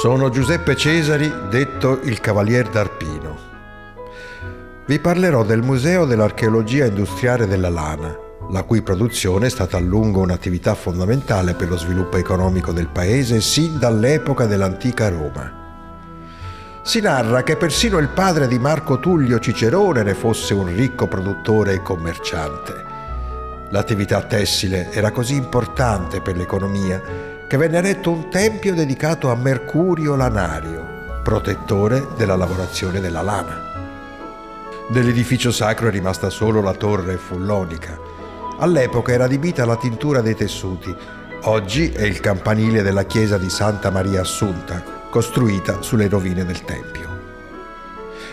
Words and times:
Sono 0.00 0.30
Giuseppe 0.30 0.76
Cesari, 0.76 1.28
detto 1.50 1.98
il 2.04 2.20
Cavalier 2.20 2.68
d'Arpino. 2.68 3.36
Vi 4.86 5.00
parlerò 5.00 5.42
del 5.42 5.60
Museo 5.60 6.04
dell'Archeologia 6.04 6.84
Industriale 6.84 7.48
della 7.48 7.68
Lana, 7.68 8.16
la 8.48 8.62
cui 8.62 8.80
produzione 8.82 9.46
è 9.46 9.50
stata 9.50 9.76
a 9.76 9.80
lungo 9.80 10.20
un'attività 10.20 10.76
fondamentale 10.76 11.54
per 11.54 11.68
lo 11.68 11.76
sviluppo 11.76 12.16
economico 12.16 12.70
del 12.70 12.86
paese 12.86 13.40
sin 13.40 13.80
dall'epoca 13.80 14.46
dell'antica 14.46 15.08
Roma. 15.08 15.52
Si 16.84 17.00
narra 17.00 17.42
che 17.42 17.56
persino 17.56 17.98
il 17.98 18.10
padre 18.10 18.46
di 18.46 18.60
Marco 18.60 19.00
Tullio 19.00 19.40
Cicerone 19.40 20.04
ne 20.04 20.14
fosse 20.14 20.54
un 20.54 20.72
ricco 20.76 21.08
produttore 21.08 21.72
e 21.72 21.82
commerciante. 21.82 22.84
L'attività 23.70 24.22
tessile 24.22 24.92
era 24.92 25.10
così 25.10 25.34
importante 25.34 26.20
per 26.20 26.36
l'economia 26.36 27.37
che 27.48 27.56
venne 27.56 27.78
eretto 27.78 28.10
un 28.10 28.28
tempio 28.28 28.74
dedicato 28.74 29.30
a 29.30 29.34
Mercurio 29.34 30.14
Lanario, 30.16 31.20
protettore 31.22 32.08
della 32.14 32.36
lavorazione 32.36 33.00
della 33.00 33.22
lana. 33.22 33.62
Dell'edificio 34.90 35.50
sacro 35.50 35.88
è 35.88 35.90
rimasta 35.90 36.28
solo 36.28 36.60
la 36.60 36.74
torre 36.74 37.16
fullonica. 37.16 37.98
All'epoca 38.58 39.12
era 39.12 39.24
adibita 39.24 39.62
alla 39.62 39.78
tintura 39.78 40.20
dei 40.20 40.34
tessuti. 40.34 40.94
Oggi 41.44 41.90
è 41.90 42.02
il 42.02 42.20
campanile 42.20 42.82
della 42.82 43.04
chiesa 43.04 43.38
di 43.38 43.48
Santa 43.48 43.90
Maria 43.90 44.20
Assunta, 44.20 44.82
costruita 45.08 45.80
sulle 45.80 46.08
rovine 46.08 46.44
del 46.44 46.62
tempio. 46.66 47.16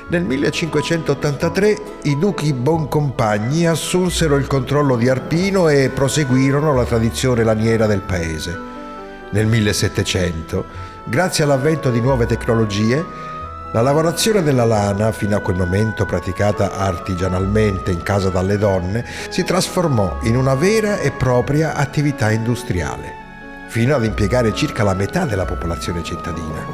Nel 0.09 0.25
1583 0.25 1.77
i 2.03 2.17
duchi 2.17 2.51
Boncompagni 2.51 3.65
assunsero 3.65 4.35
il 4.35 4.45
controllo 4.45 4.97
di 4.97 5.07
Arpino 5.07 5.69
e 5.69 5.89
proseguirono 5.89 6.73
la 6.73 6.83
tradizione 6.83 7.45
laniera 7.45 7.85
del 7.85 8.01
paese 8.01 8.73
nel 9.31 9.45
1700, 9.45 10.65
grazie 11.05 11.43
all'avvento 11.43 11.89
di 11.91 12.01
nuove 12.01 12.25
tecnologie, 12.25 13.03
la 13.71 13.81
lavorazione 13.81 14.41
della 14.41 14.63
lana, 14.63 15.11
fino 15.11 15.35
a 15.35 15.41
quel 15.41 15.57
momento 15.57 16.05
praticata 16.05 16.77
artigianalmente 16.77 17.91
in 17.91 18.03
casa 18.03 18.29
dalle 18.29 18.57
donne, 18.57 19.05
si 19.29 19.43
trasformò 19.43 20.19
in 20.23 20.37
una 20.37 20.55
vera 20.55 20.99
e 20.99 21.11
propria 21.11 21.75
attività 21.75 22.31
industriale, 22.31 23.11
fino 23.67 23.95
ad 23.95 24.05
impiegare 24.05 24.53
circa 24.53 24.83
la 24.83 24.93
metà 24.93 25.25
della 25.25 25.45
popolazione 25.45 26.03
cittadina. 26.03 26.65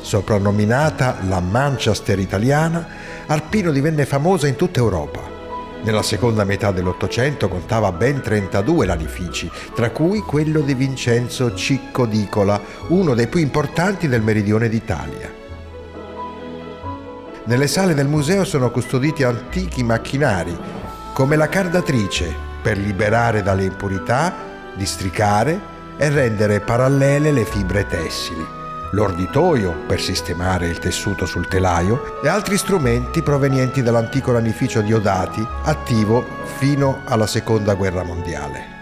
Soprannominata 0.00 1.18
la 1.28 1.40
Manchester 1.40 2.18
italiana, 2.18 2.84
Arpino 3.26 3.70
divenne 3.70 4.04
famosa 4.06 4.48
in 4.48 4.56
tutta 4.56 4.80
Europa 4.80 5.39
nella 5.82 6.02
seconda 6.02 6.44
metà 6.44 6.72
dell'Ottocento 6.72 7.48
contava 7.48 7.90
ben 7.92 8.20
32 8.20 8.86
lanifici, 8.86 9.50
tra 9.74 9.90
cui 9.90 10.20
quello 10.20 10.60
di 10.60 10.74
Vincenzo 10.74 11.54
Cicco 11.54 12.06
Dicola, 12.06 12.60
uno 12.88 13.14
dei 13.14 13.28
più 13.28 13.40
importanti 13.40 14.06
del 14.06 14.20
meridione 14.20 14.68
d'Italia. 14.68 15.32
Nelle 17.44 17.66
sale 17.66 17.94
del 17.94 18.08
museo 18.08 18.44
sono 18.44 18.70
custoditi 18.70 19.22
antichi 19.22 19.82
macchinari, 19.82 20.56
come 21.14 21.36
la 21.36 21.48
cardatrice, 21.48 22.48
per 22.62 22.76
liberare 22.76 23.42
dalle 23.42 23.64
impurità, 23.64 24.34
districare 24.74 25.58
e 25.96 26.08
rendere 26.10 26.60
parallele 26.60 27.32
le 27.32 27.44
fibre 27.44 27.86
tessili 27.86 28.58
l'orditoio 28.90 29.74
per 29.86 30.00
sistemare 30.00 30.68
il 30.68 30.78
tessuto 30.78 31.26
sul 31.26 31.46
telaio 31.48 32.20
e 32.22 32.28
altri 32.28 32.56
strumenti 32.56 33.22
provenienti 33.22 33.82
dall'antico 33.82 34.32
lanificio 34.32 34.80
Diodati, 34.80 35.46
attivo 35.64 36.24
fino 36.58 37.02
alla 37.04 37.26
seconda 37.26 37.74
guerra 37.74 38.02
mondiale. 38.02 38.78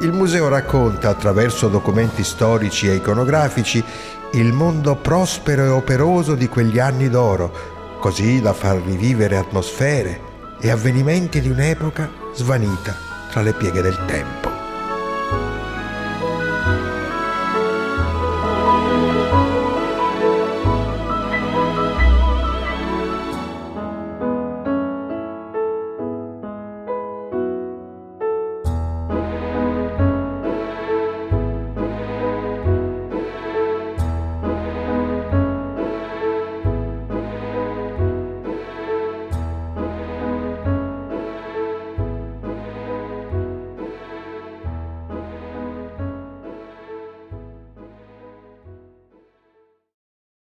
Il 0.00 0.12
museo 0.12 0.48
racconta 0.48 1.10
attraverso 1.10 1.68
documenti 1.68 2.24
storici 2.24 2.88
e 2.88 2.94
iconografici 2.94 3.84
il 4.32 4.52
mondo 4.52 4.96
prospero 4.96 5.64
e 5.64 5.68
operoso 5.68 6.34
di 6.34 6.48
quegli 6.48 6.78
anni 6.78 7.08
d'oro, 7.08 7.52
così 8.00 8.40
da 8.40 8.52
far 8.52 8.80
rivivere 8.82 9.36
atmosfere 9.36 10.30
e 10.58 10.70
avvenimenti 10.70 11.40
di 11.40 11.50
un'epoca 11.50 12.10
svanita 12.34 12.96
tra 13.30 13.42
le 13.42 13.52
pieghe 13.52 13.82
del 13.82 13.98
tempo. 14.06 14.51